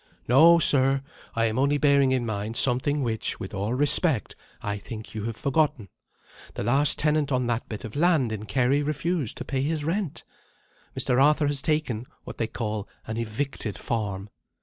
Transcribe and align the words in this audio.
"No, 0.27 0.57
sir. 0.57 1.03
I 1.35 1.45
am 1.45 1.59
only 1.59 1.77
bearing 1.77 2.11
in 2.11 2.25
mind 2.25 2.57
something 2.57 3.03
which 3.03 3.39
with 3.39 3.53
all 3.53 3.75
respect 3.75 4.35
I 4.59 4.79
think 4.79 5.13
you 5.13 5.25
have 5.25 5.37
forgotten. 5.37 5.89
The 6.55 6.63
last 6.63 6.97
tenant 6.97 7.31
on 7.31 7.45
that 7.45 7.69
bit 7.69 7.83
of 7.85 7.95
land 7.95 8.31
in 8.31 8.47
Kerry 8.47 8.81
refused 8.81 9.37
to 9.37 9.45
pay 9.45 9.61
his 9.61 9.83
rent. 9.85 10.23
Mr. 10.99 11.21
Arthur 11.21 11.45
has 11.45 11.61
taken 11.61 12.07
what 12.23 12.39
they 12.39 12.47
call 12.47 12.89
an 13.05 13.17
evicted 13.17 13.77
farm. 13.77 14.31